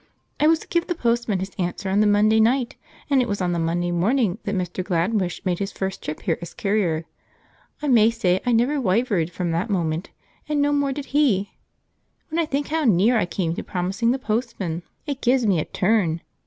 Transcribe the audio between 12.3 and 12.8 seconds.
I think